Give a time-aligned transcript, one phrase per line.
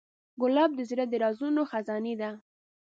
[0.41, 2.31] ګلاب د زړه د رازونو خزانې ده.